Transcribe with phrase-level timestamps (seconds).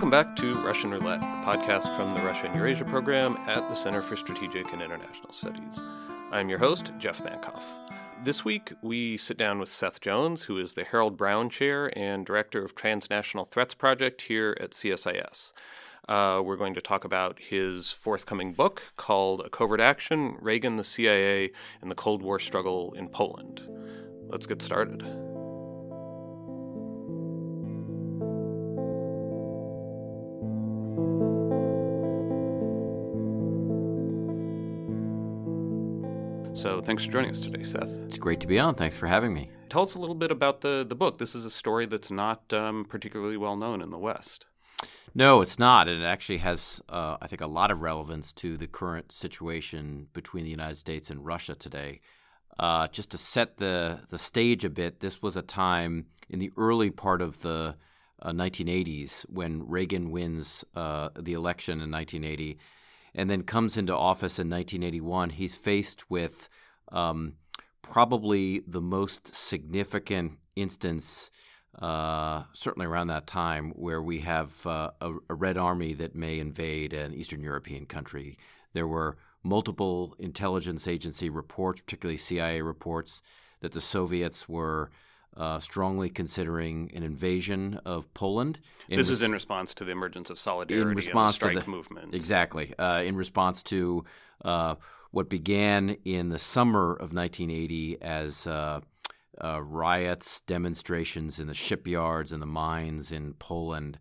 [0.00, 3.74] Welcome back to Russian Roulette, a podcast from the Russia and Eurasia program at the
[3.74, 5.78] Center for Strategic and International Studies.
[6.32, 7.62] I'm your host, Jeff Mankoff.
[8.24, 12.24] This week, we sit down with Seth Jones, who is the Harold Brown Chair and
[12.24, 15.52] Director of Transnational Threats Project here at CSIS.
[16.08, 20.82] Uh, we're going to talk about his forthcoming book called A Covert Action Reagan, the
[20.82, 21.50] CIA,
[21.82, 23.68] and the Cold War Struggle in Poland.
[24.30, 25.29] Let's get started.
[36.60, 37.96] So thanks for joining us today, Seth.
[38.04, 38.74] It's great to be on.
[38.74, 39.48] Thanks for having me.
[39.70, 41.16] Tell us a little bit about the, the book.
[41.16, 44.44] This is a story that's not um, particularly well known in the West.
[45.14, 45.88] No, it's not.
[45.88, 50.08] And it actually has, uh, I think, a lot of relevance to the current situation
[50.12, 52.02] between the United States and Russia today.
[52.58, 56.52] Uh, just to set the, the stage a bit, this was a time in the
[56.58, 57.74] early part of the
[58.20, 62.58] uh, 1980s when Reagan wins uh, the election in 1980
[63.14, 66.48] and then comes into office in 1981, he's faced with
[66.92, 67.34] um,
[67.82, 71.30] probably the most significant instance,
[71.80, 76.38] uh, certainly around that time, where we have uh, a, a, Red Army that may
[76.38, 78.36] invade an Eastern European country.
[78.72, 83.22] There were multiple intelligence agency reports, particularly CIA reports,
[83.60, 84.90] that the Soviets were
[85.36, 88.58] uh, strongly considering an invasion of Poland.
[88.88, 91.58] this res- is in response to the emergence of solidarity in response and the strike
[91.58, 92.14] to the, movement.
[92.14, 92.74] Exactly.
[92.78, 94.04] Uh, in response to
[94.44, 94.74] uh,
[95.10, 98.80] what began in the summer of 1980 as uh,
[99.42, 103.98] uh, riots, demonstrations in the shipyards and the mines in Poland.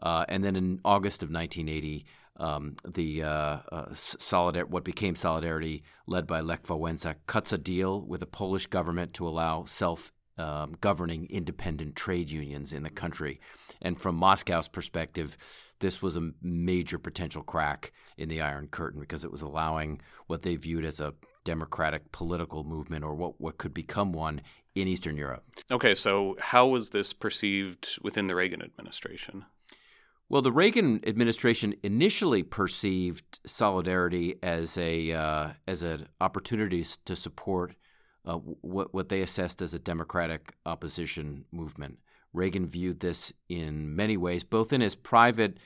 [0.00, 2.06] Uh, and then in August of 1980,
[2.36, 8.00] um, the uh, uh, solidar- what became Solidarity, led by Lech Wałęsa, cuts a deal
[8.00, 13.40] with the Polish government to allow self um, governing independent trade unions in the country.
[13.82, 15.36] And from Moscow's perspective,
[15.80, 20.42] this was a major potential crack in the Iron Curtain because it was allowing what
[20.42, 24.40] they viewed as a democratic political movement or what, what could become one
[24.74, 25.44] in Eastern Europe.
[25.70, 29.44] Okay, so how was this perceived within the Reagan administration?
[30.28, 37.74] Well, the Reagan administration initially perceived solidarity as a uh, as an opportunity to support
[38.28, 41.98] uh, what, what they assessed as a democratic opposition movement.
[42.34, 45.56] Reagan viewed this in many ways, both in his private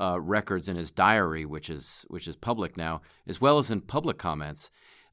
[0.00, 3.82] uh, records in his diary, which is which is public now, as well as in
[3.82, 4.70] public comments,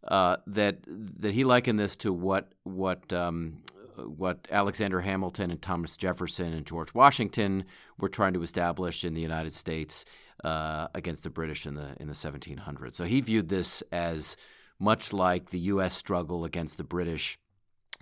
[0.08, 3.62] uh, that that he likened this to what what um,
[3.98, 7.66] what Alexander Hamilton and Thomas Jefferson and George Washington
[7.98, 10.06] were trying to establish in the United States
[10.44, 12.94] uh, against the British in the in the 1700s.
[12.94, 14.38] So he viewed this as
[14.84, 15.96] much like the U.S.
[15.96, 17.38] struggle against the British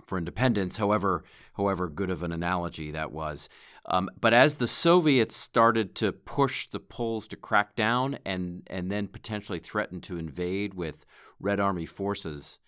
[0.04, 1.22] for independence, however,
[1.54, 3.48] however good of an analogy that was.
[3.86, 8.90] Um, but as the Soviets started to push the Poles to crack down and, and
[8.90, 11.06] then potentially threaten to invade with
[11.38, 12.58] Red Army forces,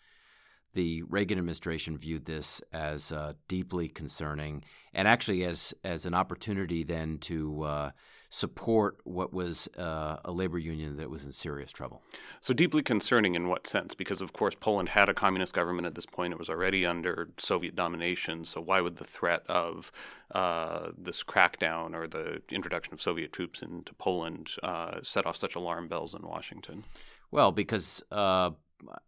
[0.74, 6.84] the Reagan administration viewed this as uh, deeply concerning and actually as, as an opportunity
[6.84, 7.90] then to uh,
[8.34, 12.02] support what was uh, a labor union that was in serious trouble.
[12.40, 13.94] So, deeply concerning in what sense?
[13.94, 16.32] Because, of course, Poland had a communist government at this point.
[16.32, 18.44] It was already under Soviet domination.
[18.44, 19.92] So, why would the threat of
[20.34, 25.54] uh, this crackdown or the introduction of Soviet troops into Poland uh, set off such
[25.54, 26.82] alarm bells in Washington?
[27.30, 28.50] Well, because uh,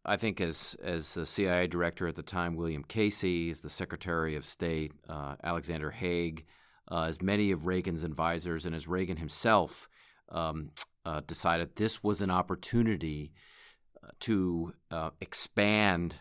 [0.04, 4.36] I think as as the CIA director at the time, William Casey, as the Secretary
[4.36, 6.44] of State, uh, Alexander Haig,
[6.90, 9.88] uh, as many of Reagan's advisors and as Reagan himself
[10.28, 10.70] um,
[11.04, 13.32] uh, decided this was an opportunity
[14.02, 16.16] uh, to uh, expand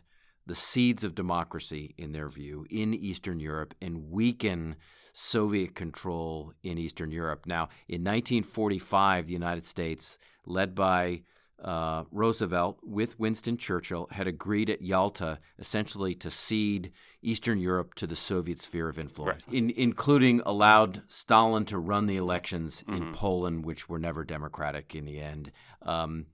[0.48, 4.76] the seeds of democracy, in their view, in Eastern Europe and weaken
[5.12, 7.46] Soviet control in Eastern Europe.
[7.48, 11.24] Now, in 1945, the United States, led by
[11.64, 16.92] uh, Roosevelt with Winston Churchill had agreed at Yalta essentially to cede
[17.22, 19.56] Eastern Europe to the Soviet sphere of influence, right.
[19.56, 22.94] in, including allowed Stalin to run the elections mm-hmm.
[22.94, 25.52] in Poland, which were never democratic in the end.
[25.82, 26.28] Um,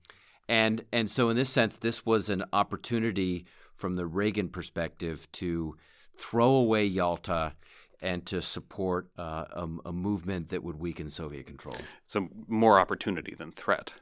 [0.48, 5.76] and and so in this sense, this was an opportunity from the Reagan perspective to
[6.18, 7.54] throw away Yalta
[8.00, 11.76] and to support uh, a, a, movement that would weaken Soviet control.
[12.06, 13.94] So more opportunity than threat.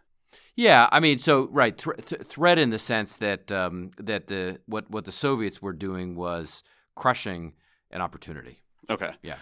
[0.57, 4.61] Yeah, I mean, so right, th- th- threat in the sense that um, that the
[4.67, 6.63] what what the Soviets were doing was
[6.95, 7.55] crushing
[7.91, 8.63] an opportunity.
[8.89, 9.13] Okay.
[9.23, 9.37] Yeah.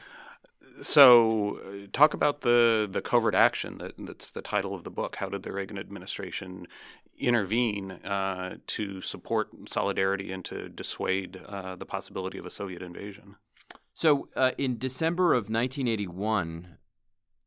[0.81, 5.17] So, uh, talk about the the covert action that that's the title of the book.
[5.17, 6.67] How did the Reagan administration
[7.19, 13.37] intervene uh, to support solidarity and to dissuade uh, the possibility of a Soviet invasion?
[13.93, 16.79] So, uh, in December of 1981,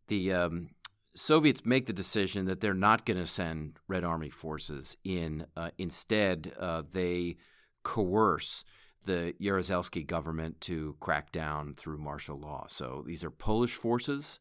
[0.09, 0.71] the um,
[1.13, 5.45] Soviets make the decision that they're not going to send Red Army forces in.
[5.57, 7.35] Uh, instead, uh, they
[7.83, 8.63] coerce
[9.03, 12.65] the Jaruzelski government to crack down through martial law.
[12.69, 14.39] So these are Polish forces,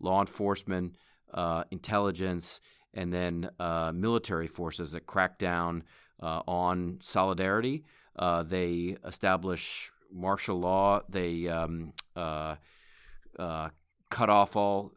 [0.00, 0.96] law enforcement,
[1.32, 2.60] uh, intelligence,
[2.92, 5.84] and then uh, military forces that crack down
[6.20, 7.84] uh, on solidarity.
[8.16, 11.00] Uh, they establish martial law.
[11.08, 12.58] They um, cut
[14.28, 14.92] off all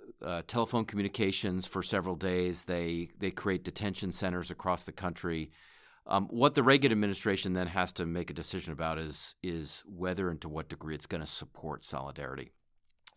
[0.47, 2.65] telephone communications for several days.
[2.65, 5.51] They they create detention centers across the country.
[6.05, 10.29] Um, what the Reagan administration then has to make a decision about is is whether
[10.29, 12.51] and to what degree it's going to support solidarity.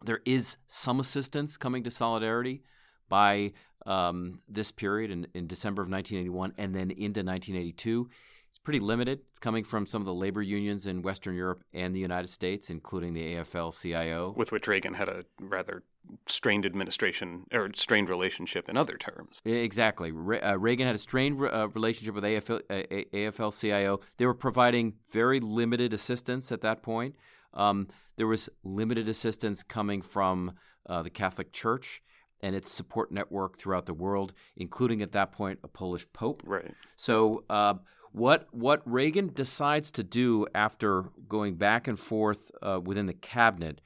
[0.04, 2.62] There is some assistance coming to solidarity
[3.08, 3.52] by
[3.86, 8.08] um, this period in, in December of 1981 and then into 1982.
[8.48, 9.20] It's pretty limited.
[9.30, 12.70] It's coming from some of the labor unions in Western Europe and the United States,
[12.70, 14.32] including the AFL CIO.
[14.36, 15.82] With which Reagan had a rather
[16.26, 19.40] strained administration or strained relationship in other terms.
[19.44, 20.12] Exactly.
[20.12, 24.00] Re- uh, Reagan had a strained uh, relationship with AFL, uh, AFL CIO.
[24.16, 27.16] They were providing very limited assistance at that point.
[27.54, 30.52] Um, there was limited assistance coming from
[30.88, 32.02] uh, the Catholic Church
[32.40, 36.42] and its support network throughout the world, including at that point a Polish pope.
[36.46, 36.72] Right.
[36.96, 37.74] So, uh,
[38.12, 43.82] what what Reagan decides to do after going back and forth uh, within the cabinet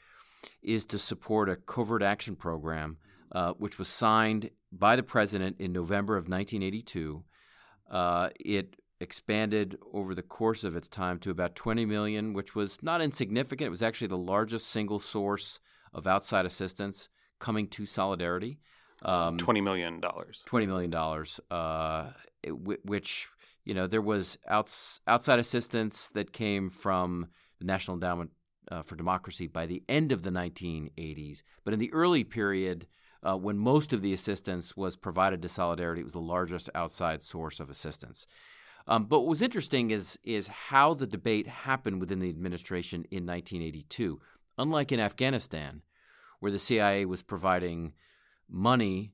[0.63, 2.99] is to support a covert action program,
[3.33, 7.25] uh, which was signed by the president in November of 1982.
[7.91, 12.83] Uh, it expanded over the course of its time to about 20 million, which was
[12.83, 13.67] not insignificant.
[13.67, 15.59] It was actually the largest single source
[15.93, 17.09] of outside assistance
[17.39, 18.59] coming to Solidarity.
[19.03, 20.43] Um, Twenty million dollars.
[20.45, 22.11] Twenty million dollars, uh,
[22.45, 23.29] which
[23.65, 27.29] you know there was outs- outside assistance that came from
[27.59, 28.31] the National Endowment
[28.71, 32.87] uh, for Democracy by the end of the 1980s, but in the early period.
[33.23, 37.23] Uh, when most of the assistance was provided to Solidarity, it was the largest outside
[37.23, 38.27] source of assistance.
[38.87, 43.27] Um, but what was interesting is is how the debate happened within the administration in
[43.27, 44.21] 1982.
[44.59, 45.83] Unlike in Afghanistan,
[46.41, 47.93] where the CIA was providing
[48.49, 49.13] money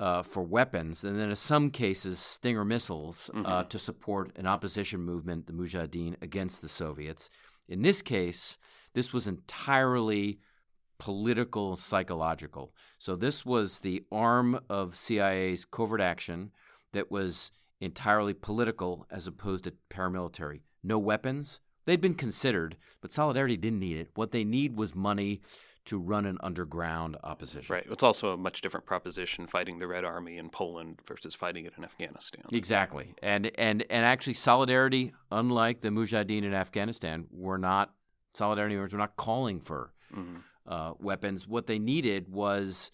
[0.00, 3.46] uh, for weapons, and then in some cases, Stinger missiles uh, mm-hmm.
[3.46, 7.30] uh, to support an opposition movement, the Mujahideen, against the Soviets.
[7.68, 8.58] In this case,
[8.94, 10.38] this was entirely
[10.98, 12.74] political, psychological.
[12.98, 16.52] So this was the arm of CIA's covert action
[16.92, 17.50] that was
[17.80, 20.60] entirely political as opposed to paramilitary.
[20.82, 21.60] No weapons.
[21.84, 24.10] They'd been considered, but Solidarity didn't need it.
[24.14, 25.42] What they need was money
[25.86, 27.74] to run an underground opposition.
[27.74, 27.86] Right.
[27.90, 31.74] It's also a much different proposition fighting the Red Army in Poland versus fighting it
[31.76, 32.42] in Afghanistan.
[32.52, 33.14] Exactly.
[33.22, 37.92] And and and actually solidarity, unlike the Mujahideen in Afghanistan, were not
[38.34, 40.36] solidarity members were not calling for mm-hmm.
[40.66, 41.48] uh, weapons.
[41.48, 42.90] What they needed was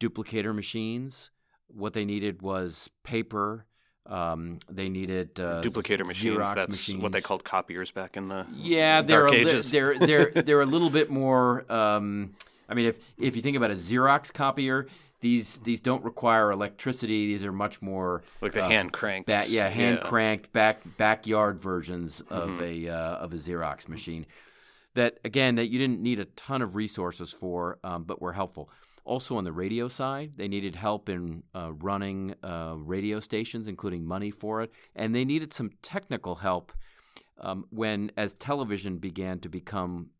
[0.00, 1.30] duplicator machines.
[1.68, 3.66] What they needed was paper
[4.06, 6.36] um, they needed uh, duplicator machines.
[6.36, 7.02] Xerox That's machines.
[7.02, 9.02] what they called copiers back in the yeah.
[9.02, 9.70] They're a, ages.
[9.70, 11.70] They're they're they're a little bit more.
[11.72, 12.34] Um,
[12.68, 14.88] I mean, if if you think about a Xerox copier,
[15.20, 17.26] these these don't require electricity.
[17.26, 19.28] These are much more like the uh, hand cranked.
[19.28, 20.08] Ba- yeah, hand yeah.
[20.08, 22.88] cranked back backyard versions of mm-hmm.
[22.88, 24.26] a uh, of a Xerox machine.
[24.94, 28.70] That again, that you didn't need a ton of resources for, um, but were helpful.
[29.04, 34.04] Also, on the radio side, they needed help in uh, running uh, radio stations, including
[34.04, 34.70] money for it.
[34.94, 36.72] And they needed some technical help
[37.40, 40.10] um, when, as television began to become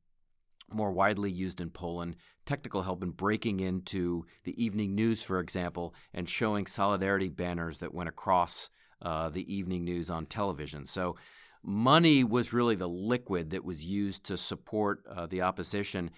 [0.73, 5.95] more widely used in Poland, technical help in breaking into the evening news, for example,
[6.12, 8.71] and showing solidarity banners that went across
[9.02, 10.87] uh, the evening news on television.
[10.87, 11.17] So,
[11.62, 16.11] money was really the liquid that was used to support uh, the opposition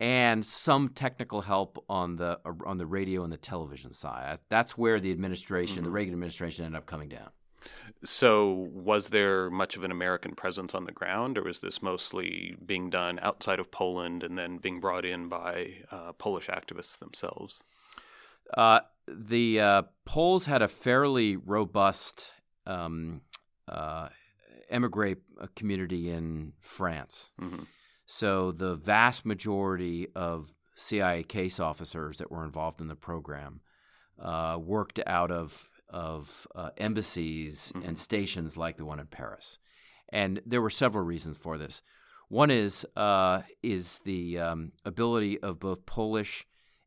[0.00, 4.38] and some technical help on the on the radio and the television side.
[4.48, 5.84] That's where the administration, mm-hmm.
[5.84, 7.30] the Reagan administration, ended up coming down.
[8.04, 12.56] So, was there much of an American presence on the ground, or was this mostly
[12.64, 17.62] being done outside of Poland and then being brought in by uh, Polish activists themselves?
[18.56, 22.32] Uh, the uh, Poles had a fairly robust
[22.66, 23.20] um,
[23.68, 24.08] uh,
[24.72, 25.16] emigre
[25.54, 27.30] community in France.
[27.40, 27.64] Mm-hmm.
[28.06, 33.60] So the vast majority of CIA case officers that were involved in the program
[34.20, 37.86] uh, worked out of of uh, embassies mm-hmm.
[37.86, 39.58] and stations like the one in Paris,
[40.08, 41.82] and there were several reasons for this.
[42.28, 46.46] One is uh, is the um, ability of both Polish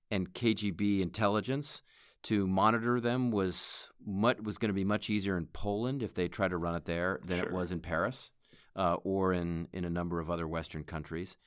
[0.09, 1.81] and KGB intelligence
[2.25, 6.27] to monitor them was much, was going to be much easier in Poland if they
[6.27, 7.47] tried to run it there than sure.
[7.47, 8.31] it was in Paris
[8.75, 11.37] uh, or in, in a number of other Western countries.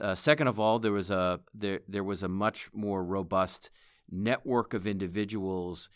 [0.00, 3.68] Uh, second of all, there was a there there was a much more robust
[4.10, 5.90] network of individuals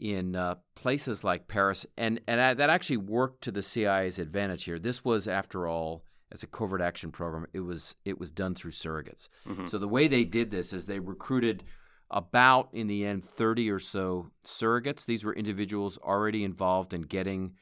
[0.00, 4.78] in uh, places like Paris, and and that actually worked to the CIA's advantage here.
[4.78, 8.70] This was, after all, as a covert action program, it was it was done through
[8.70, 9.28] surrogates.
[9.44, 9.66] Mm-hmm.
[9.66, 11.64] So the way they did this is they recruited
[12.10, 15.04] about in the end 30 or so surrogates.
[15.04, 17.54] These were individuals already involved in getting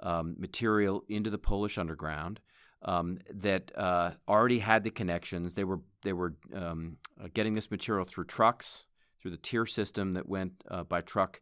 [0.00, 2.40] um, material into the Polish underground
[2.82, 5.54] um, that uh, already had the connections.
[5.54, 8.86] They were they were um, uh, getting this material through trucks,
[9.20, 11.40] through the TIR system that went uh, by truck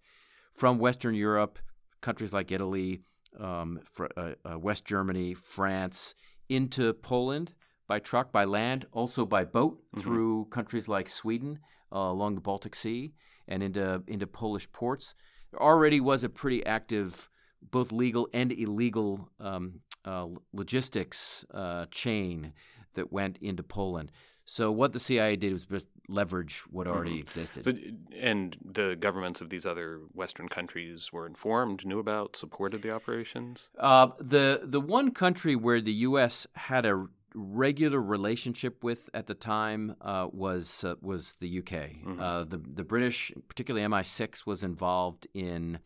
[0.53, 1.59] from Western Europe,
[2.01, 3.01] countries like Italy,
[3.39, 6.15] um, for, uh, uh, West Germany, France,
[6.49, 7.53] into Poland
[7.89, 10.01] by truck, by land, also by boat mm-hmm.
[10.01, 11.59] through countries like Sweden
[11.95, 13.15] uh, along the Baltic Sea
[13.49, 15.15] and into into Polish ports.
[15.51, 17.31] There already was a pretty active,
[17.71, 22.53] both legal and illegal um, uh, logistics uh, chain
[22.95, 24.11] that went into Poland.
[24.45, 27.21] So what the CIA did was just leverage what already mm-hmm.
[27.21, 27.65] existed.
[27.65, 27.73] So,
[28.19, 33.71] and the governments of these other Western countries were informed, knew about, supported the operations.
[33.79, 36.47] Uh, the the one country where the U.S.
[36.55, 41.67] had a regular relationship with at the time uh, was uh, was the UK.
[41.71, 42.21] Mm-hmm.
[42.21, 45.79] Uh, the the British, particularly MI6, was involved in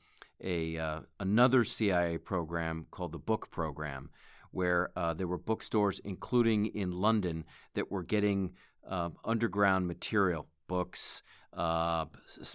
[0.43, 4.11] a uh, another CIA program called the Book Program,
[4.51, 8.53] where uh, there were bookstores, including in London, that were getting
[8.89, 12.07] uh, underground material, books, uh,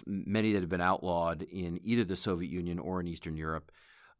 [0.06, 3.70] many that had been outlawed in either the Soviet Union or in Eastern Europe,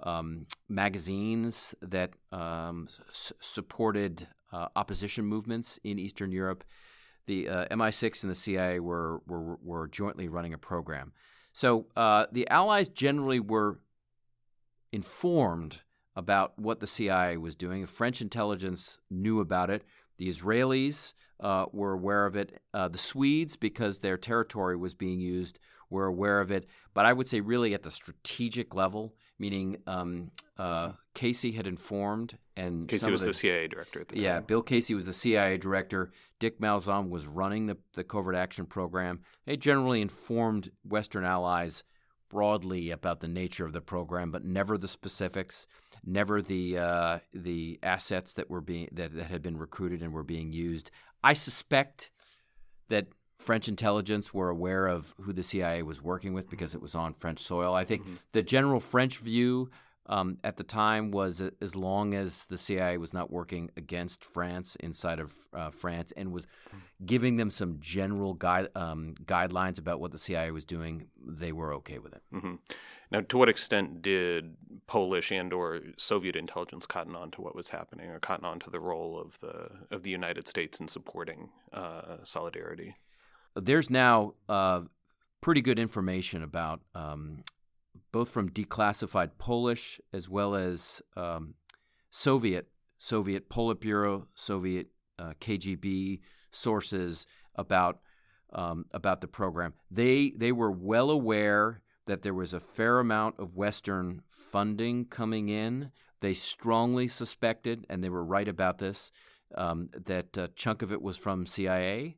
[0.01, 6.65] um, magazines that um, s- supported uh, opposition movements in Eastern Europe.
[7.27, 11.13] The uh, MI6 and the CIA were, were, were jointly running a program.
[11.53, 13.81] So uh, the Allies generally were
[14.93, 15.83] informed
[16.15, 17.85] about what the CIA was doing.
[17.87, 19.83] French intelligence knew about it.
[20.19, 22.61] The Israelis uh, were aware of it.
[22.73, 25.59] Uh, the Swedes, because their territory was being used,
[25.91, 26.67] were aware of it.
[26.93, 32.39] But I would say, really, at the strategic level, meaning um, uh, Casey had informed,
[32.57, 34.25] and Casey was the, the, CIA director at the time.
[34.25, 36.11] Yeah, Bill Casey was the CIA director.
[36.39, 39.21] Dick Malzahn was running the, the covert action program.
[39.47, 41.83] They generally informed Western allies
[42.29, 45.67] broadly about the nature of the program, but never the specifics,
[46.05, 50.25] never the uh, the assets that were being that, that had been recruited and were
[50.25, 50.91] being used.
[51.23, 52.11] I suspect
[52.89, 53.07] that
[53.39, 57.13] French intelligence were aware of who the CIA was working with because it was on
[57.13, 57.75] French soil.
[57.75, 58.15] I think mm-hmm.
[58.33, 59.71] the general French view
[60.07, 64.77] um, at the time was as long as the CIA was not working against France
[64.81, 66.47] inside of uh, France and was
[67.05, 71.73] giving them some general guide, um, guidelines about what the CIA was doing, they were
[71.75, 72.23] okay with it.
[72.33, 72.55] Mm-hmm.
[73.11, 74.57] Now, to what extent did
[74.87, 78.81] Polish and/or Soviet intelligence cotton on to what was happening, or cotton on to the
[78.81, 82.97] role of the of the United States in supporting uh, solidarity?
[83.55, 84.83] There's now uh,
[85.41, 87.45] pretty good information about um,
[88.15, 91.55] both from declassified Polish as well as um,
[92.11, 94.87] Soviet Soviet Politburo, Soviet
[95.19, 96.21] uh, KGB
[96.53, 97.99] sources about
[98.53, 99.75] um, about the program.
[99.91, 105.49] They they were well aware that there was a fair amount of Western funding coming
[105.49, 105.91] in.
[106.21, 109.11] They strongly suspected, and they were right about this,
[109.57, 112.17] um, that a chunk of it was from CIA.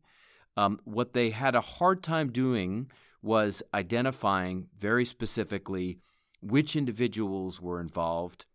[0.59, 2.91] Um, what they had a hard time doing
[3.27, 5.99] was identifying very specifically
[6.41, 8.47] which individuals were involved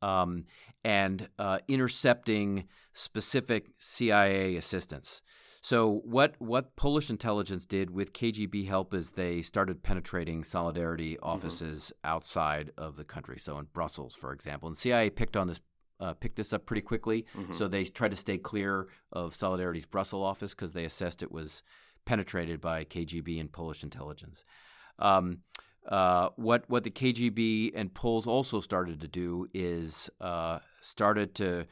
[0.00, 0.46] um,
[0.82, 5.22] and uh, intercepting specific CIA assistance.
[5.62, 11.28] So what what Polish intelligence did with KGB help is they started penetrating solidarity mm-hmm.
[11.28, 12.14] offices mm-hmm.
[12.14, 13.38] outside of the country.
[13.38, 15.60] So in Brussels, for example, and CIA picked on this
[16.00, 17.26] uh, picked this up pretty quickly.
[17.36, 17.52] Mm-hmm.
[17.52, 21.62] So they tried to stay clear of Solidarity's Brussels office because they assessed it was
[22.04, 24.44] penetrated by KGB and Polish intelligence.
[24.98, 25.38] Um,
[25.88, 31.66] uh, what what the KGB and Poles also started to do is uh, started to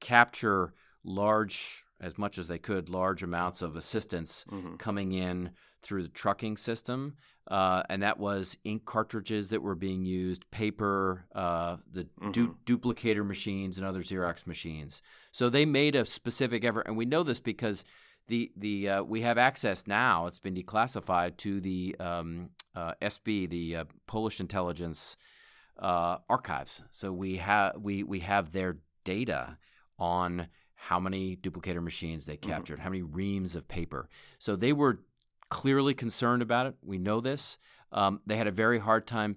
[0.00, 0.72] capture
[1.04, 4.76] large, as much as they could, large amounts of assistance mm-hmm.
[4.76, 5.50] coming in
[5.82, 7.16] through the trucking system,
[7.50, 12.30] uh, and that was ink cartridges that were being used, paper, uh, the mm-hmm.
[12.32, 15.02] du- duplicator machines, and other Xerox machines.
[15.32, 17.84] So they made a specific effort, and we know this because
[18.30, 20.26] the the uh, we have access now.
[20.26, 25.16] It's been declassified to the um, uh, SB, the uh, Polish intelligence
[25.78, 26.82] uh, archives.
[26.92, 29.58] So we have we we have their data
[29.98, 32.50] on how many duplicator machines they mm-hmm.
[32.50, 32.84] captured, mm-hmm.
[32.84, 34.08] how many reams of paper.
[34.38, 35.00] So they were
[35.50, 36.74] clearly concerned about it.
[36.82, 37.58] We know this.
[37.92, 39.36] Um, they had a very hard time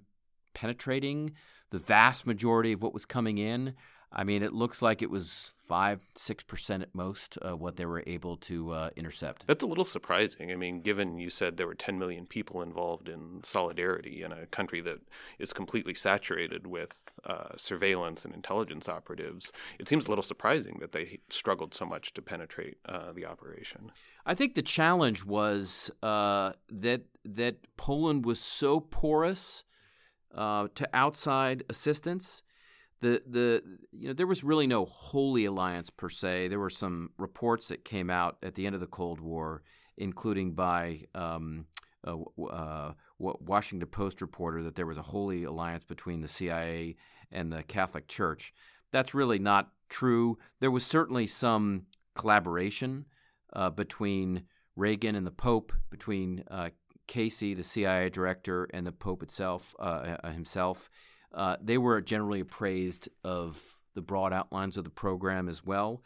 [0.53, 1.33] penetrating
[1.71, 3.73] the vast majority of what was coming in.
[4.12, 7.86] I mean, it looks like it was five, six percent at most uh, what they
[7.86, 9.48] were able to uh, intercept.
[9.48, 10.51] That's a little surprising.
[10.51, 14.46] I mean, given you said there were 10 million people involved in solidarity in a
[14.48, 15.00] country that
[15.39, 20.91] is completely saturated with uh, surveillance and intelligence operatives, it seems a little surprising that
[20.91, 23.91] they struggled so much to penetrate uh, the operation.
[24.25, 29.63] I think the challenge was uh, that that Poland was so porous
[30.36, 32.43] uh, to outside assistance
[33.03, 36.48] the the you know there was really no holy alliance per se.
[36.48, 39.62] There were some reports that came out at the end of the Cold War,
[39.98, 41.65] including by um,
[42.05, 46.95] a, uh, Washington Post reporter that there was a holy alliance between the CIA
[47.31, 48.53] and the Catholic Church.
[48.91, 50.38] That's really not true.
[50.60, 53.05] There was certainly some collaboration
[53.51, 54.43] uh, between
[54.75, 56.69] Reagan and the Pope, between uh,
[57.07, 60.89] Casey, the CIA director, and the Pope itself uh, uh, himself.
[61.33, 66.01] Uh, they were generally appraised of the broad outlines of the program as well.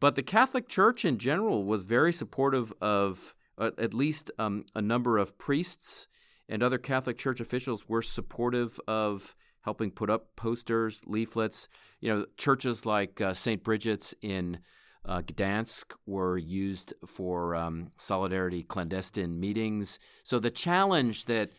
[0.00, 4.82] But the Catholic Church in general was very supportive of uh, at least um, a
[4.82, 6.06] number of priests
[6.48, 11.68] and other Catholic Church officials were supportive of helping put up posters, leaflets.
[12.00, 13.62] You know, churches like uh, St.
[13.62, 14.60] Bridget's in
[15.04, 19.98] uh, Gdansk were used for um, solidarity clandestine meetings.
[20.22, 21.50] So the challenge that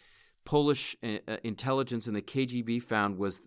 [0.49, 3.41] Polish uh, uh, intelligence and the KGB found was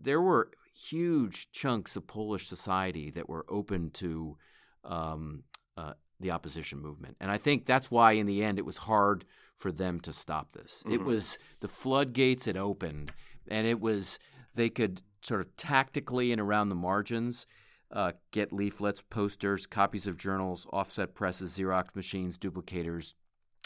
[0.00, 4.38] there were huge chunks of Polish society that were open to
[4.82, 5.42] um,
[5.76, 7.14] uh, the opposition movement.
[7.20, 9.26] And I think that's why, in the end, it was hard
[9.58, 10.82] for them to stop this.
[10.86, 10.94] Mm-hmm.
[10.94, 13.12] It was the floodgates had opened,
[13.48, 14.18] and it was
[14.54, 17.46] they could sort of tactically and around the margins
[17.90, 23.12] uh, get leaflets, posters, copies of journals, offset presses, Xerox machines, duplicators,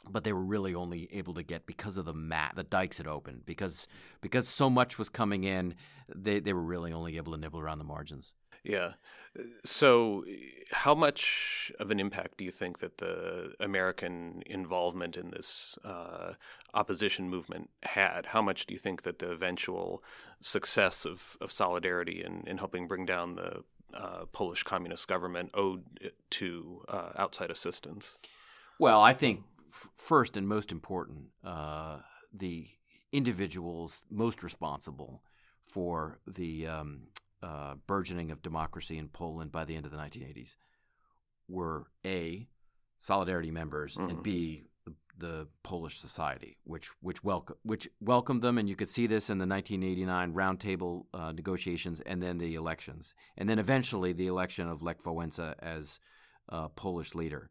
[0.09, 3.07] but they were really only able to get because of the mat the dikes had
[3.07, 3.87] opened because
[4.21, 5.75] because so much was coming in
[6.15, 8.33] they, they were really only able to nibble around the margins.
[8.63, 8.93] Yeah.
[9.65, 10.25] So
[10.71, 16.35] how much of an impact do you think that the american involvement in this uh,
[16.75, 18.27] opposition movement had?
[18.27, 20.03] How much do you think that the eventual
[20.41, 23.63] success of, of solidarity in, in helping bring down the
[23.95, 28.19] uh, polish communist government owed to uh, outside assistance?
[28.79, 29.43] Well, I think
[29.97, 31.99] first and most important, uh,
[32.33, 32.69] the
[33.13, 35.23] individuals most responsible
[35.65, 37.03] for the um,
[37.43, 40.57] uh, burgeoning of democracy in Poland by the end of the 1980s
[41.49, 42.47] were A,
[42.99, 44.11] Solidarity members, mm-hmm.
[44.11, 48.91] and B, the, the, Polish society, which which welcome which welcomed them, and you could
[48.91, 54.13] see this in the 1989 roundtable uh, negotiations, and then the elections, and then eventually
[54.13, 55.99] the election of Lech Wałęsa as
[56.51, 57.51] uh, Polish leader.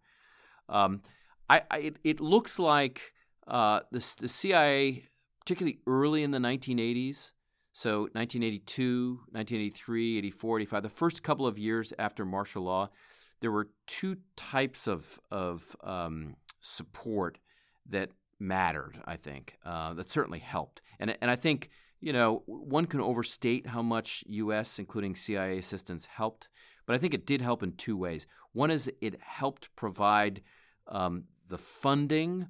[0.70, 1.02] Um,
[1.50, 3.14] I, I it, it, looks like
[3.48, 5.06] uh, the, the CIA,
[5.42, 7.32] particularly early in the 1980s,
[7.74, 12.90] so 1982, 1983, 84, 85, the first couple of years after martial law,
[13.40, 17.38] there were two types of, of um, support
[17.90, 18.10] that
[18.40, 20.82] mattered, I think, uh, that certainly helped.
[21.00, 21.70] And, and I think,
[22.02, 26.48] you know, one can overstate how much U.S., including CIA assistance, helped,
[26.86, 28.28] but I think it did help in two ways.
[28.52, 30.42] One is it helped provide
[30.88, 32.48] um, the funding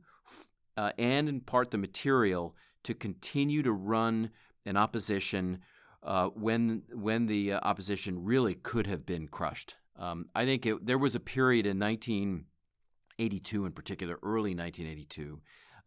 [0.77, 4.29] uh, and in part the material to continue to run
[4.65, 5.59] an opposition
[6.03, 9.75] uh, when when the uh, opposition really could have been crushed.
[9.97, 15.41] Um, I think it, there was a period in 1982, in particular, early 1982,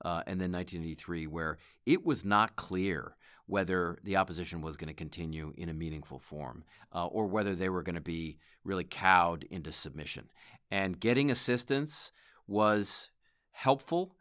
[0.04, 4.94] uh, and then 1983, where it was not clear whether the opposition was going to
[4.94, 9.44] continue in a meaningful form uh, or whether they were going to be really cowed
[9.50, 10.28] into submission.
[10.70, 12.12] And getting assistance
[12.52, 13.10] was
[13.50, 14.14] helpful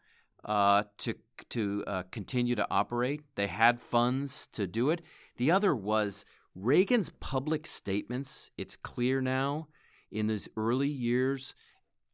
[0.45, 1.13] uh, to
[1.49, 3.21] to uh, continue to operate.
[3.35, 5.01] They had funds to do it.
[5.37, 8.51] The other was Reagan's public statements.
[8.57, 9.67] It's clear now
[10.11, 11.55] in those early years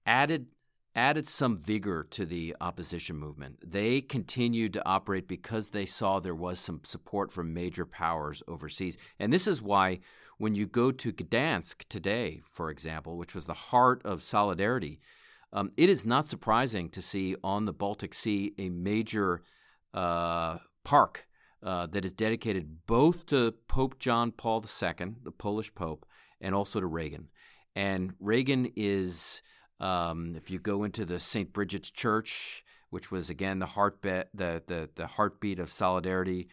[0.05, 0.47] added
[0.95, 3.59] added some vigor to the opposition movement.
[3.63, 8.97] They continued to operate because they saw there was some support from major powers overseas.
[9.19, 9.99] And this is why
[10.39, 14.99] when you go to Gdansk today, for example, which was the heart of solidarity,
[15.53, 19.41] um, it is not surprising to see on the Baltic Sea a major
[19.93, 21.27] uh, park
[21.63, 26.05] uh, that is dedicated both to Pope John Paul II, the Polish Pope,
[26.39, 27.29] and also to Reagan.
[27.75, 29.41] And Reagan is,
[29.79, 31.51] um, if you go into the St.
[31.51, 36.47] Bridget's Church, which was again the heartbeat, the, the, the heartbeat of solidarity,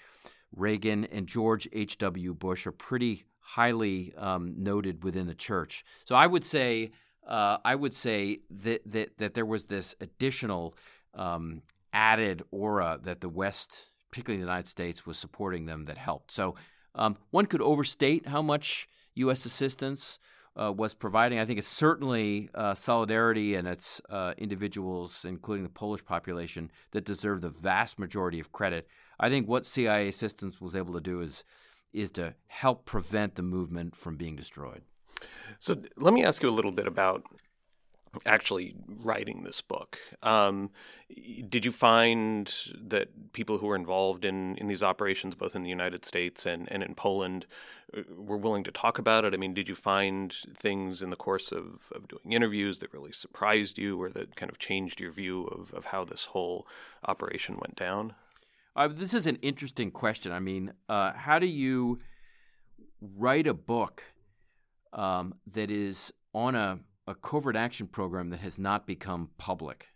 [0.54, 2.34] Reagan and George H.W.
[2.34, 5.84] Bush are pretty highly um, noted within the church.
[6.04, 6.92] So I would say
[7.26, 10.74] uh, I would say that, that that there was this additional
[11.14, 16.32] um, added aura that the West, particularly the United States, was supporting them that helped.
[16.32, 16.54] So
[16.94, 19.44] Um, one could overstate how much U.S.
[19.46, 20.18] assistance
[20.56, 21.38] uh, was providing.
[21.40, 27.04] I think it's certainly uh, solidarity and its uh, individuals, including the Polish population, that
[27.04, 28.86] deserve the vast majority of credit.
[29.18, 31.44] I think what CIA assistance was able to do is
[31.92, 34.82] is to help prevent the movement from being destroyed.
[35.58, 37.24] So let me ask you a little bit about
[38.26, 39.98] actually writing this book.
[40.22, 40.70] Um,
[41.48, 45.70] did you find that people who were involved in, in these operations, both in the
[45.70, 47.46] United States and, and in Poland,
[47.96, 49.34] uh, were willing to talk about it?
[49.34, 53.12] I mean, did you find things in the course of, of doing interviews that really
[53.12, 56.66] surprised you or that kind of changed your view of, of how this whole
[57.06, 58.14] operation went down?
[58.76, 60.32] Uh, this is an interesting question.
[60.32, 62.00] I mean, uh, how do you
[63.00, 64.02] write a book
[64.94, 69.88] um, that is on a a covert action program that has not become public.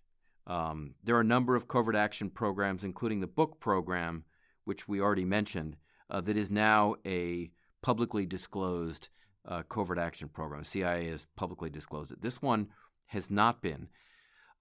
[0.47, 4.25] Um, there are a number of covert action programs, including the book program,
[4.65, 5.77] which we already mentioned,
[6.11, 7.51] uh, that is now a
[7.83, 9.09] publicly disclosed
[9.47, 10.65] uh, covert action program.
[10.65, 12.23] CIA has publicly disclosed it.
[12.23, 12.69] This one
[13.07, 13.89] has not been.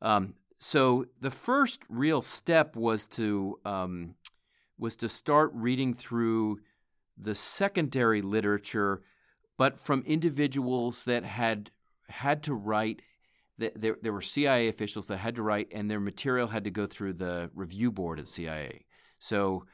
[0.01, 4.15] Um, so the first real step was to um,
[4.77, 6.59] was to start reading through
[7.17, 9.01] the secondary literature,
[9.57, 11.71] but from individuals that had
[12.09, 13.01] had to write.
[13.59, 16.85] There, there were CIA officials that had to write, and their material had to go
[16.85, 18.85] through the review board at CIA.
[19.17, 19.65] So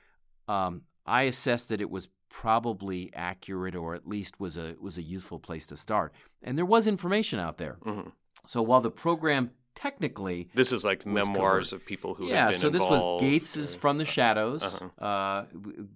[0.47, 5.01] um, I assessed that it was probably accurate, or at least was a was a
[5.01, 6.13] useful place to start.
[6.41, 7.77] And there was information out there.
[7.85, 8.09] Mm-hmm.
[8.47, 11.81] So while the program technically this is like memoirs covered.
[11.81, 15.03] of people who yeah so this was gates's or, from the shadows uh-huh.
[15.03, 15.45] uh,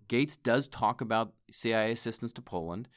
[0.08, 2.88] gates does talk about cia assistance to poland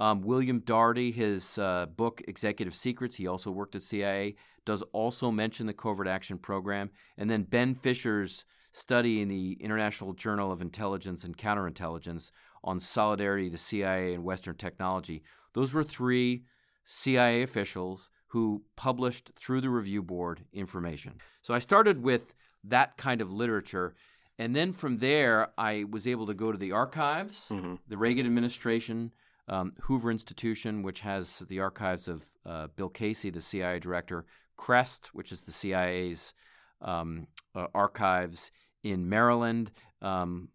[0.00, 4.34] um, William Daugherty, his uh, book Executive Secrets, he also worked at CIA,
[4.64, 6.90] does also mention the Covert Action Program.
[7.18, 12.30] And then Ben Fischer's study in the International Journal of Intelligence and Counterintelligence
[12.64, 15.22] on solidarity to CIA and Western technology.
[15.52, 16.44] Those were three
[16.84, 21.14] CIA officials who published through the review board information.
[21.42, 22.32] So I started with
[22.64, 23.94] that kind of literature.
[24.38, 27.74] And then from there, I was able to go to the archives, mm-hmm.
[27.86, 29.12] the Reagan administration,
[29.50, 34.24] um, Hoover Institution, which has the archives of uh, Bill Casey, the CIA director,
[34.56, 36.32] CREST, which is the CIA's
[36.80, 38.52] um, uh, archives
[38.84, 40.48] in Maryland um,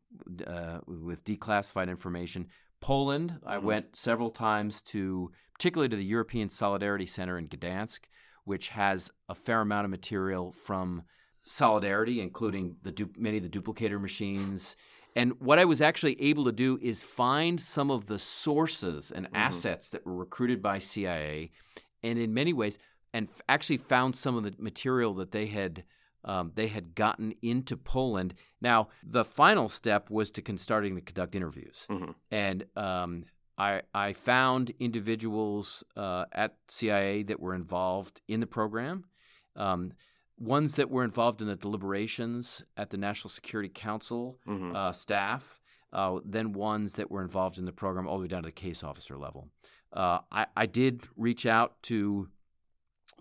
[0.47, 2.47] uh, with declassified information.
[2.79, 3.47] Poland, mm-hmm.
[3.47, 8.01] I went several times to, particularly to the European Solidarity Center in Gdansk,
[8.45, 11.03] which has a fair amount of material from
[11.43, 14.75] Solidarity, including the du- many of the duplicator machines
[15.15, 19.25] and what I was actually able to do is find some of the sources and
[19.25, 19.35] mm-hmm.
[19.35, 21.51] assets that were recruited by CIA,
[22.03, 22.77] and in many ways,
[23.13, 25.83] and actually found some of the material that they had
[26.25, 28.33] um, they had gotten into Poland.
[28.59, 32.11] Now, the final step was to con- starting to conduct interviews, mm-hmm.
[32.31, 33.25] and um,
[33.57, 39.05] I, I found individuals uh, at CIA that were involved in the program.
[39.55, 39.93] Um,
[40.37, 44.75] ones that were involved in the deliberations at the National Security Council mm-hmm.
[44.75, 45.61] uh, staff,
[45.93, 48.51] uh, then ones that were involved in the program all the way down to the
[48.51, 49.47] case officer level.
[49.93, 52.27] Uh, I, I, did reach out to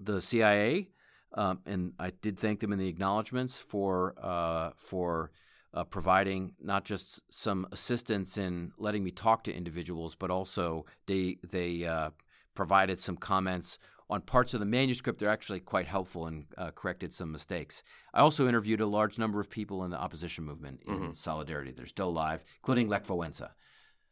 [0.01, 0.89] the CIA,
[1.35, 5.31] um, and I did thank them in the acknowledgments for uh, for
[5.73, 11.39] uh, providing not just some assistance in letting me talk to individuals, but also they
[11.49, 12.11] they uh,
[12.55, 13.79] provided some comments
[14.11, 15.19] on parts of the manuscript.
[15.19, 17.83] They're actually quite helpful and uh, corrected some mistakes.
[18.13, 21.13] I also interviewed a large number of people in the opposition movement in mm-hmm.
[21.13, 21.73] Solidarity.
[21.73, 23.51] They're still alive, including Lech Wałęsa.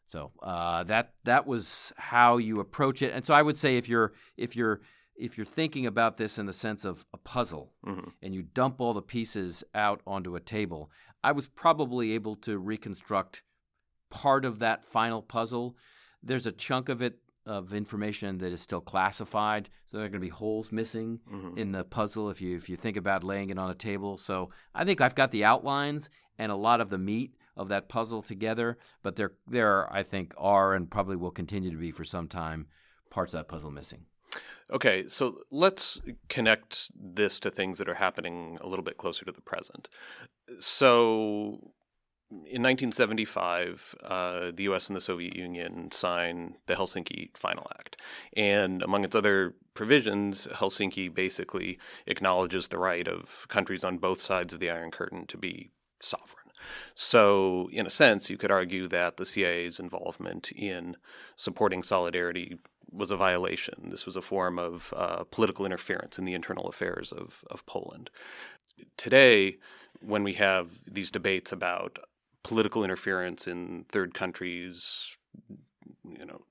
[0.09, 3.13] So uh, that that was how you approach it.
[3.15, 4.81] And so I would say if you're if you're
[5.17, 8.11] if you're thinking about this in the sense of a puzzle mm-hmm.
[8.23, 10.91] and you dump all the pieces out onto a table,
[11.25, 13.43] I was probably able to reconstruct
[14.11, 15.77] part of that final puzzle.
[16.23, 19.69] There's a chunk of it of information that is still classified.
[19.87, 21.59] So there are going to be holes missing mm-hmm.
[21.59, 24.17] in the puzzle if you if you think about laying it on a table.
[24.17, 27.89] So I think I've got the outlines and a lot of the meat of that
[27.89, 28.79] puzzle together.
[29.03, 32.67] But there there I think are and probably will continue to be for some time
[33.11, 34.07] parts of that puzzle missing.
[34.71, 39.33] Okay, so let's connect this to things that are happening a little bit closer to
[39.33, 39.89] the present.
[40.61, 41.72] So
[42.33, 44.89] in 1975, uh, the U.S.
[44.89, 47.99] and the Soviet Union signed the Helsinki Final Act,
[48.35, 54.55] and among its other provisions, Helsinki basically acknowledges the right of countries on both sides
[54.55, 56.47] of the Iron Curtain to be sovereign.
[56.95, 60.97] So, in a sense, you could argue that the CIA's involvement in
[61.37, 62.59] supporting solidarity
[62.91, 63.89] was a violation.
[63.91, 68.11] This was a form of uh, political interference in the internal affairs of, of Poland.
[68.97, 69.59] Today,
[70.01, 71.99] when we have these debates about
[72.43, 75.17] political interference in third countries,
[76.05, 76.43] you know,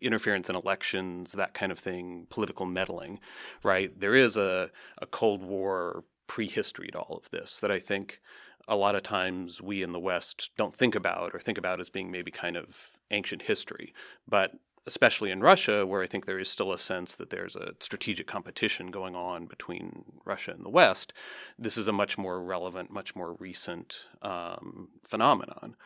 [0.00, 3.20] interference in elections, that kind of thing, political meddling,
[3.62, 3.98] right?
[3.98, 8.20] There is a, a Cold War prehistory to all of this that I think
[8.68, 11.90] a lot of times we in the West don't think about or think about as
[11.90, 13.92] being maybe kind of ancient history.
[14.26, 14.52] But
[14.86, 18.26] especially in Russia, where I think there is still a sense that there's a strategic
[18.26, 21.12] competition going on between Russia and the West,
[21.58, 25.76] this is a much more relevant, much more recent um, phenomenon.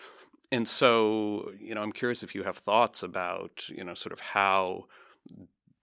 [0.50, 4.20] And so, you know, I'm curious if you have thoughts about, you know, sort of
[4.20, 4.86] how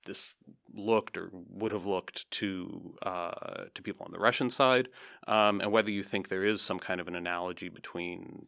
[0.05, 0.35] this
[0.73, 4.89] looked or would have looked to uh, to people on the Russian side,
[5.27, 8.47] um, and whether you think there is some kind of an analogy between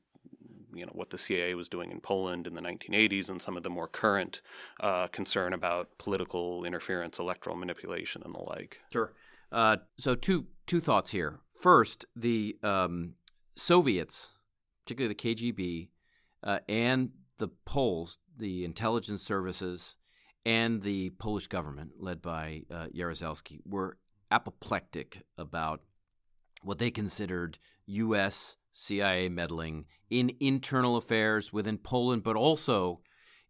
[0.75, 3.63] you know what the CIA was doing in Poland in the 1980s and some of
[3.63, 4.41] the more current
[4.79, 8.79] uh, concern about political interference, electoral manipulation, and the like.
[8.91, 9.13] Sure.
[9.51, 11.39] Uh, so two two thoughts here.
[11.53, 13.13] First, the um,
[13.55, 14.31] Soviets,
[14.83, 15.89] particularly the KGB,
[16.43, 19.95] uh, and the Poles, the intelligence services,
[20.45, 23.97] and the Polish government, led by uh, Jaruzelski, were
[24.31, 25.81] apoplectic about
[26.61, 27.57] what they considered
[27.87, 28.57] U.S.
[28.77, 32.99] CIA meddling in internal affairs within Poland, but also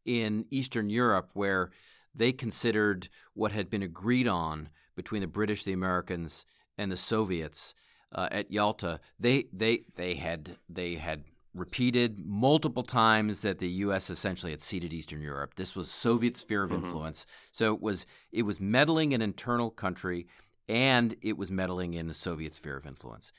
[0.06, 1.72] in Eastern Europe, where
[2.14, 6.46] they considered what had been agreed on between the British, the Americans,
[6.78, 7.74] and the Soviets
[8.12, 9.00] uh, at Yalta.
[9.20, 11.24] They they they had they had
[11.56, 14.12] repeated multiple times that the U.S.
[14.12, 15.56] essentially had ceded Eastern Europe.
[15.56, 16.86] This was Soviet sphere of mm-hmm.
[16.86, 17.26] influence.
[17.52, 20.28] So it was it was meddling in internal country,
[20.70, 23.32] and it was meddling in the Soviet sphere of influence.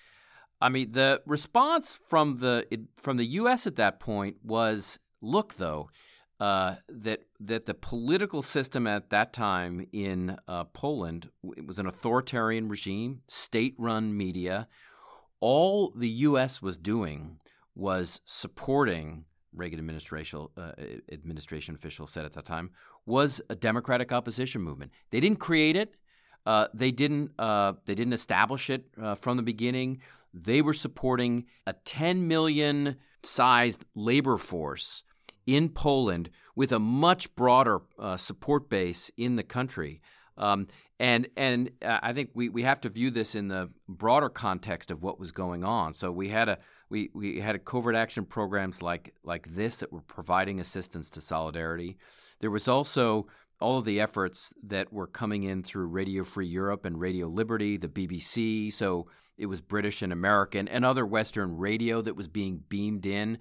[0.61, 2.67] I mean, the response from the
[2.97, 3.67] from the U.S.
[3.67, 5.91] at that point was, look, though,
[6.41, 11.87] uh, that that the political system at that time in uh, Poland it was an
[11.87, 14.69] authoritarian regime, state-run media.
[15.41, 16.63] All the U.S.
[16.63, 17.39] was doing
[17.75, 20.73] was supporting Reagan administration uh,
[21.13, 22.71] administration officials said at that time
[23.05, 24.93] was a democratic opposition movement.
[25.11, 25.97] They didn't create it.
[26.45, 27.33] Uh, they didn't.
[27.39, 30.01] Uh, they didn't establish it uh, from the beginning
[30.37, 35.03] they were supporting a 10 million sized labor force
[35.47, 40.01] in Poland with a much broader uh, support base in the country.
[40.37, 40.67] Um,
[40.99, 44.91] and and uh, I think we, we have to view this in the broader context
[44.91, 45.95] of what was going on.
[45.95, 49.93] So we had a we, we had a covert action programs like like this that
[49.93, 51.97] were providing assistance to solidarity.
[52.41, 53.27] There was also
[53.61, 57.77] all of the efforts that were coming in through Radio Free Europe and Radio Liberty,
[57.77, 58.73] the BBC.
[58.73, 59.07] So
[59.39, 63.39] it was British and American and other Western radio that was being beamed in.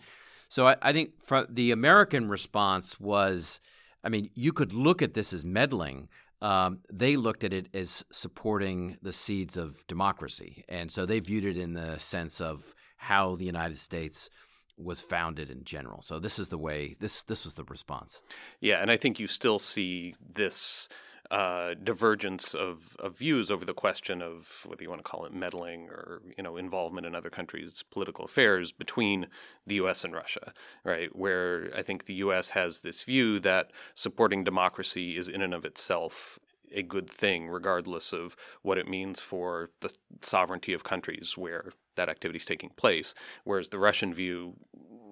[0.47, 1.11] So I, I think
[1.49, 3.59] the American response was,
[4.03, 6.09] I mean, you could look at this as meddling.
[6.41, 11.45] Um, they looked at it as supporting the seeds of democracy, and so they viewed
[11.45, 14.29] it in the sense of how the United States
[14.77, 16.01] was founded in general.
[16.01, 18.21] So this is the way this this was the response.
[18.59, 20.89] Yeah, and I think you still see this
[21.31, 25.33] uh, divergence of, of views over the question of whether you want to call it
[25.33, 29.27] meddling or you know involvement in other countries' political affairs between
[29.65, 30.03] the U.S.
[30.03, 31.15] and Russia, right?
[31.15, 32.51] Where I think the U.S.
[32.51, 36.37] has this view that supporting democracy is in and of itself
[36.71, 42.09] a good thing, regardless of what it means for the sovereignty of countries where that
[42.09, 43.13] activity is taking place.
[43.43, 44.53] Whereas the Russian view,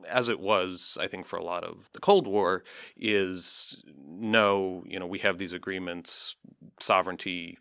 [0.09, 2.63] as it was, I think, for a lot of the Cold War,
[2.97, 6.35] is no, you know, we have these agreements,
[6.79, 7.57] sovereignty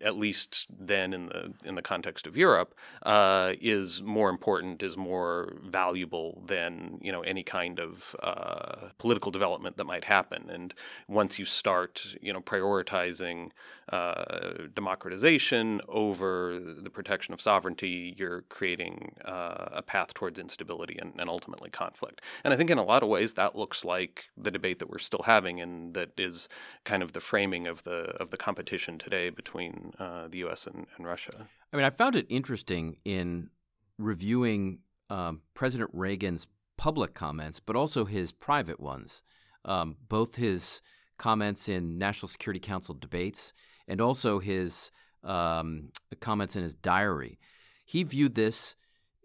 [0.00, 4.96] at least then in the in the context of Europe, uh, is more important, is
[4.96, 10.50] more valuable than you know any kind of uh, political development that might happen.
[10.50, 10.74] And
[11.06, 13.50] once you start, you know, prioritizing
[13.90, 21.14] uh, democratization over the protection of sovereignty, you're creating uh, a path towards instability and,
[21.18, 22.20] and ultimately conflict.
[22.44, 24.98] And I think in a lot of ways that looks like the debate that we're
[24.98, 26.48] still having, and that is
[26.84, 30.66] kind of the framing of the of the competition today between between uh, the U.S.
[30.66, 31.48] And, and, Russia.
[31.72, 33.50] I mean, I found it interesting in
[33.98, 39.22] reviewing um, President Reagan's public comments, but also his private ones.
[39.64, 40.80] Um, both his
[41.18, 43.52] comments in National Security Council debates
[43.88, 44.90] and also his
[45.24, 47.38] um, comments in his diary.
[47.84, 48.76] He viewed this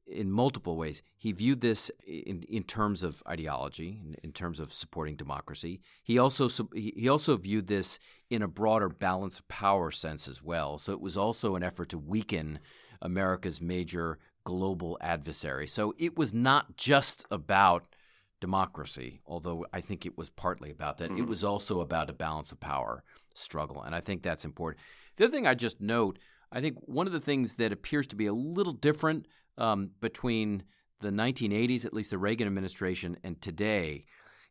[0.06, 1.02] in multiple ways.
[1.18, 5.82] He viewed this in, in terms of ideology, in, in terms of supporting democracy.
[6.04, 10.78] He also he also viewed this in a broader balance of power sense as well.
[10.78, 12.60] So it was also an effort to weaken
[13.02, 15.68] America's major global adversary.
[15.68, 17.96] So it was not just about
[18.42, 21.10] democracy, although I think it was partly about that.
[21.10, 21.20] Mm-hmm.
[21.20, 24.84] It was also about a balance of power struggle, and I think that's important.
[25.16, 26.20] The other thing I just note,
[26.52, 30.63] I think one of the things that appears to be a little different um, between
[31.00, 34.06] the 1980s, at least the Reagan administration, and today,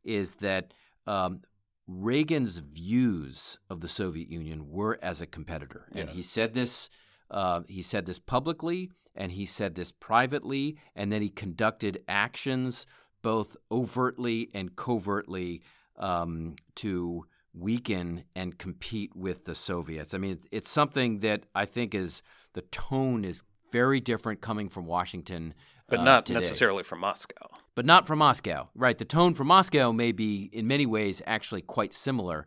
[0.05, 0.75] is that
[1.07, 1.41] um,
[1.87, 6.15] Reagan's views of the Soviet Union were as a competitor, and Yeah.
[6.15, 6.89] he said this.
[7.31, 12.85] Uh, he said this publicly, and he said this privately, and then he conducted actions
[13.23, 15.63] both overtly and covertly
[15.97, 20.13] um, to weaken and compete with the Soviets.
[20.13, 24.69] I mean, it's, it's something that I think is the tone is very different coming
[24.69, 25.55] from Washington,
[25.89, 27.49] But uh, not today necessarily from Moscow.
[27.75, 28.69] but not from Moscow.
[28.75, 28.97] Right.
[28.99, 32.47] The tone from Moscow may be, in many ways, actually quite similar.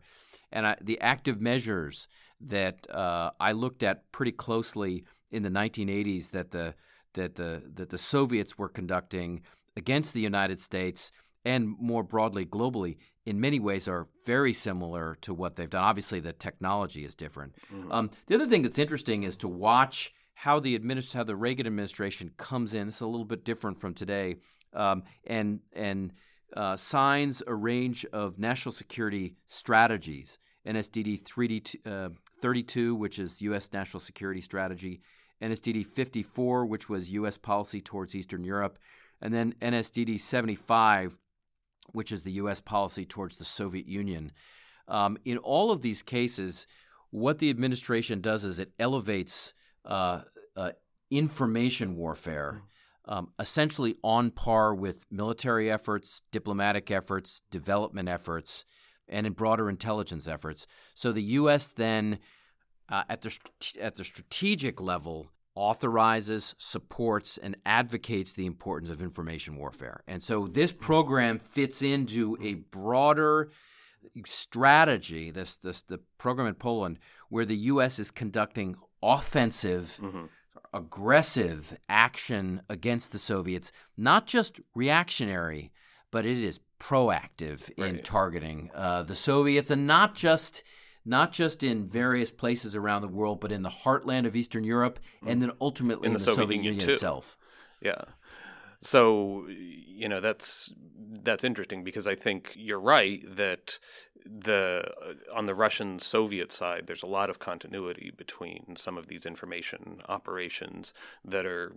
[0.52, 2.08] And I, the active measures
[2.40, 6.74] that uh, I looked at pretty closely in the 1980s that the
[7.14, 9.42] that the that the Soviets were conducting
[9.76, 11.12] against the United States
[11.44, 15.84] and more broadly globally, in many ways, are very similar to what they've done.
[15.84, 17.54] Obviously, the technology is different.
[17.90, 21.66] Um, the other thing that's interesting is to watch how the administ- how the Reagan
[21.66, 22.88] administration comes in.
[22.88, 24.36] It's a little bit different from today,
[24.74, 26.12] um, and and
[26.54, 30.38] uh, signs a range of national security strategies.
[30.66, 32.10] NSDD 3D, uh,
[32.42, 33.72] 32, which is U.S.
[33.72, 35.00] national security strategy,
[35.40, 37.38] NSDD 54, which was U.S.
[37.38, 38.78] policy towards Eastern Europe,
[39.22, 41.18] and then NSDD 75,
[41.92, 42.60] which is the U.S.
[42.60, 44.32] policy towards the Soviet Union.
[44.88, 46.66] Um, in all of these cases,
[47.10, 49.54] what the administration does is it elevates
[49.86, 50.22] uh,
[50.56, 50.72] uh,
[51.10, 52.62] information warfare,
[53.06, 58.64] um, essentially on par with military efforts, diplomatic efforts, development efforts,
[59.08, 60.66] and in broader intelligence efforts.
[60.94, 61.68] So the U.S.
[61.68, 62.18] then,
[62.88, 63.38] uh, at the
[63.80, 70.02] at the strategic level, authorizes, supports, and advocates the importance of information warfare.
[70.06, 73.50] And so this program fits into a broader
[74.24, 75.30] strategy.
[75.30, 77.98] This this the program in Poland where the U.S.
[77.98, 80.00] is conducting offensive
[80.72, 85.72] aggressive action against the Soviets, not just reactionary,
[86.10, 90.62] but it is proactive in targeting uh, the Soviets, and not just
[91.04, 94.98] not just in various places around the world, but in the heartland of Eastern Europe,
[95.24, 96.92] and then ultimately in, the, Soviet, Union, too.
[96.92, 97.38] itself.
[97.80, 98.02] Yeah.
[98.80, 100.72] So, you know, that's
[101.22, 103.78] that's interesting because I think you're right that
[104.26, 104.92] the
[105.32, 110.02] on the Russian Soviet side there's a lot of continuity between some of these information
[110.08, 110.92] operations
[111.24, 111.76] that are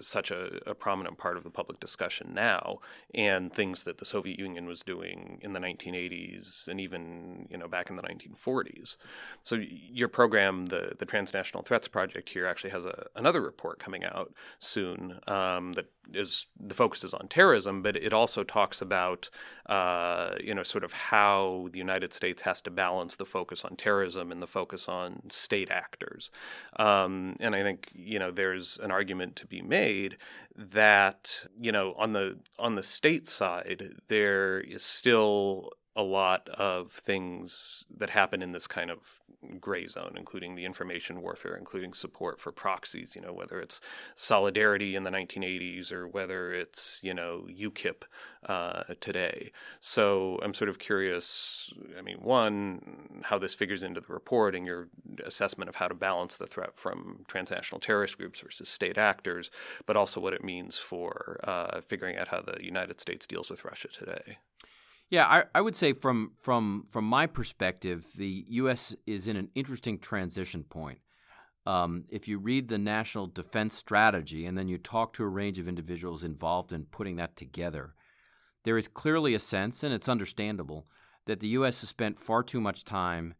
[0.00, 2.78] such a, a prominent part of the public discussion now
[3.14, 7.68] and things that the Soviet Union was doing in the 1980s and even, you know,
[7.68, 8.96] back in the 1940s.
[9.42, 14.04] So your program, the the Transnational Threats Project here, actually has a, another report coming
[14.04, 19.30] out soon um, that is the focus is on terrorism, but it also talks about
[19.66, 23.76] uh, you know sort of how the United States has to balance the focus on
[23.76, 26.30] terrorism and the focus on state actors.
[26.76, 30.16] Um, and I think you know there's an argument to be made
[30.54, 36.92] that you know on the on the state side there is still a lot of
[36.92, 39.20] things that happen in this kind of
[39.60, 43.80] gray zone, including the information warfare, including support for proxies, you know, whether it's
[44.14, 48.02] Solidarity in the 1980s or whether it's, you know, UKIP
[48.46, 49.52] uh, today.
[49.80, 54.66] So I'm sort of curious, I mean, one, how this figures into the report and
[54.66, 54.88] your
[55.24, 59.50] assessment of how to balance the threat from transnational terrorist groups versus state actors,
[59.86, 63.64] but also what it means for uh, figuring out how the United States deals with
[63.64, 64.38] Russia today.
[65.08, 68.94] Yeah, I, I would say from from from my perspective, the U.S.
[69.06, 70.98] is in an interesting transition point.
[71.64, 75.58] Um, if you read the National Defense Strategy and then you talk to a range
[75.58, 77.94] of individuals involved in putting that together,
[78.64, 80.86] there is clearly a sense, and it's understandable,
[81.26, 81.80] that the U.S.
[81.80, 83.34] has spent far too much time,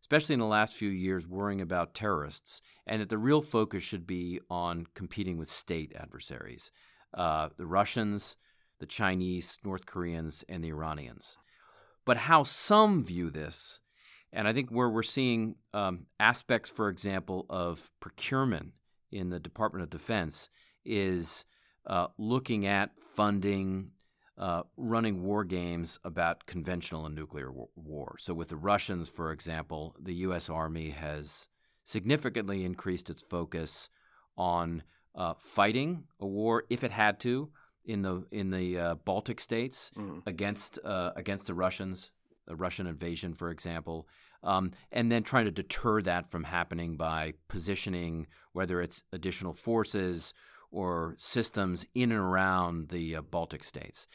[0.00, 4.06] especially in the last few years, worrying about terrorists, and that the real focus should
[4.06, 6.70] be on competing with state adversaries,
[7.14, 8.36] uh, the Russians,
[8.82, 11.38] the Chinese, North Koreans, and the Iranians.
[12.04, 13.78] But how some view this,
[14.32, 18.72] and I think where we're seeing um, aspects, for example, of procurement
[19.12, 20.50] in the Department of Defense
[20.84, 21.44] is
[21.86, 23.92] uh, looking at funding,
[24.36, 28.16] uh, running war games about conventional and nuclear war.
[28.18, 30.50] So, with the Russians, for example, the U.S.
[30.50, 31.46] Army has
[31.84, 33.90] significantly increased its focus
[34.36, 34.82] on
[35.14, 37.52] uh, fighting a war if it had to
[37.84, 39.90] in the in the uh, Baltic states
[40.26, 42.10] against uh, against the Russians,
[42.46, 44.06] the Russian invasion, for example,
[44.42, 50.34] um, and then trying to deter that from happening by positioning whether it's additional forces
[50.70, 54.06] or systems in and around the uh, Baltic states.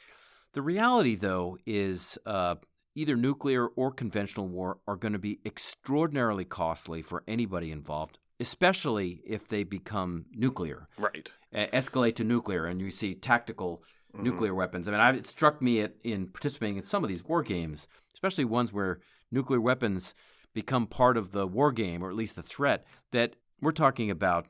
[0.53, 2.55] The reality, though, is uh,
[2.95, 9.21] either nuclear or conventional war are going to be extraordinarily costly for anybody involved, especially
[9.25, 11.29] if they become nuclear, Right.
[11.53, 13.83] escalate to nuclear, and you see tactical
[14.13, 14.23] Mm-hmm.
[14.23, 14.87] nuclear weapons.
[14.87, 17.89] I mean, I, it struck me at, in participating in some of these war games,
[18.13, 18.99] especially ones where
[19.31, 20.15] nuclear weapons
[20.53, 24.47] become part of the war game, or at least the threat, that we're talking about,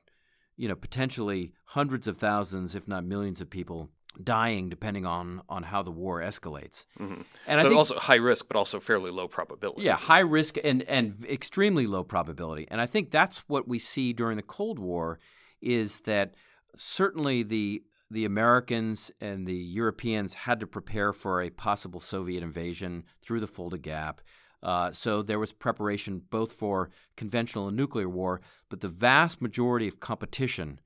[0.56, 3.90] you know, potentially hundreds of thousands, if not millions of people
[4.24, 6.86] dying depending on on how the war escalates.
[7.00, 7.60] And Mm-hmm.
[7.60, 9.84] so think also high risk, but also fairly low probability.
[9.84, 12.68] yeah, high risk and and extremely low probability.
[12.72, 15.20] And I think that's what we see during the Cold War
[15.62, 16.36] is that
[16.76, 23.04] certainly the the Americans and the Europeans had to prepare for a possible Soviet invasion
[23.22, 24.22] through the Fulda Gap.
[24.64, 29.88] Uh, so there was preparation both for conventional and nuclear war, but the vast majority
[29.88, 30.80] of competition,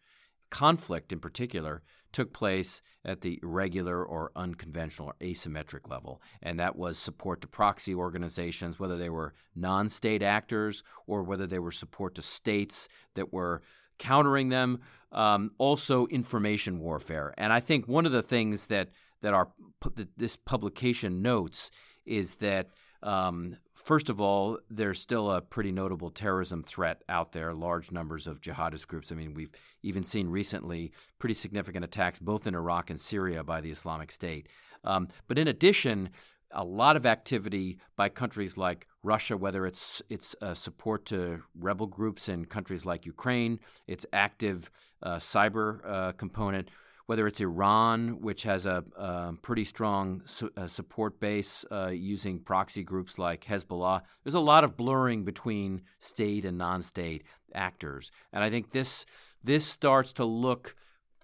[0.49, 6.21] conflict in particular, took place at the irregular or unconventional or asymmetric level.
[6.41, 11.47] And that was support to proxy organizations, whether they were non state actors or whether
[11.47, 13.61] they were support to states that were
[13.97, 14.79] countering them.
[15.11, 17.33] Um, also, information warfare.
[17.37, 18.89] And I think one of the things that,
[19.21, 19.49] that, our,
[19.95, 21.69] that this publication notes
[22.05, 22.67] is that
[23.03, 28.27] um, first of all, there's still a pretty notable terrorism threat out there, large numbers
[28.27, 29.11] of jihadist groups.
[29.11, 29.51] I mean, we've
[29.83, 34.47] even seen recently pretty significant attacks both in Iraq and Syria by the Islamic State.
[34.83, 36.09] Um, but in addition,
[36.53, 41.87] a lot of activity by countries like Russia, whether it's its uh, support to rebel
[41.87, 44.69] groups in countries like Ukraine, its active
[45.01, 46.69] uh, cyber uh, component,
[47.11, 52.39] whether it's Iran, which has a, a pretty strong su- uh, support base uh, using
[52.39, 54.03] proxy groups like Hezbollah.
[54.23, 59.05] There's a lot of blurring between state and non-state actors, and I think this
[59.43, 60.73] this starts to look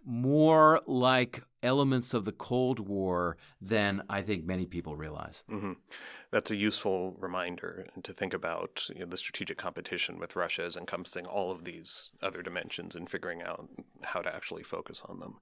[0.07, 5.43] more like elements of the Cold War than I think many people realize.
[5.49, 5.73] hmm
[6.31, 10.77] That's a useful reminder to think about you know, the strategic competition with Russia as
[10.77, 13.67] encompassing all of these other dimensions and figuring out
[14.01, 15.39] how to actually focus on them.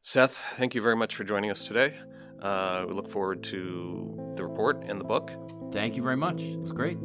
[0.00, 1.94] Seth, thank you very much for joining us today.
[2.40, 5.30] Uh, we look forward to the report and the book.
[5.70, 6.42] Thank you very much.
[6.42, 6.98] It was great.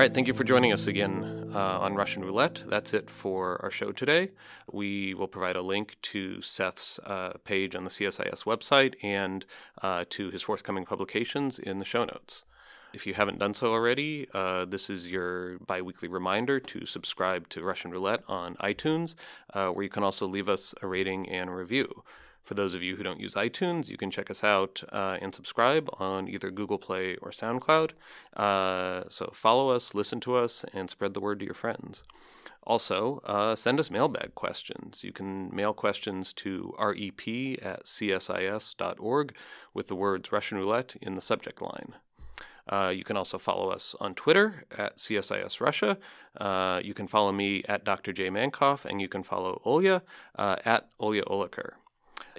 [0.00, 2.64] All right, thank you for joining us again uh, on Russian Roulette.
[2.66, 4.30] That's it for our show today.
[4.72, 9.44] We will provide a link to Seth's uh, page on the CSIS website and
[9.82, 12.46] uh, to his forthcoming publications in the show notes.
[12.94, 17.50] If you haven't done so already, uh, this is your bi weekly reminder to subscribe
[17.50, 19.16] to Russian Roulette on iTunes,
[19.52, 22.04] uh, where you can also leave us a rating and review.
[22.42, 25.34] For those of you who don't use iTunes, you can check us out uh, and
[25.34, 27.92] subscribe on either Google Play or SoundCloud.
[28.36, 32.02] Uh, so follow us, listen to us, and spread the word to your friends.
[32.64, 35.02] Also, uh, send us mailbag questions.
[35.02, 37.20] You can mail questions to rep
[37.62, 39.34] at csis.org
[39.72, 41.94] with the words Russian Roulette in the subject line.
[42.68, 45.98] Uh, you can also follow us on Twitter at CSIS Russia.
[46.36, 48.12] Uh, you can follow me at Dr.
[48.12, 48.28] J.
[48.28, 50.02] Mankoff, and you can follow Olya
[50.36, 51.72] uh, at Olya Oliker.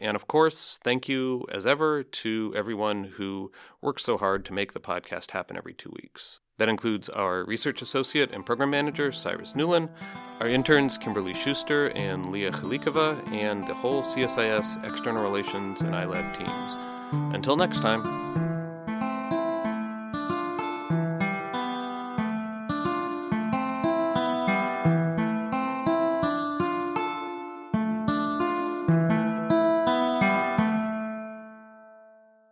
[0.01, 4.73] And of course, thank you as ever to everyone who works so hard to make
[4.73, 6.39] the podcast happen every two weeks.
[6.57, 9.89] That includes our research associate and program manager, Cyrus Newlin,
[10.39, 16.37] our interns, Kimberly Schuster and Leah Khalikova, and the whole CSIS external relations and iLab
[16.37, 17.33] teams.
[17.33, 18.50] Until next time.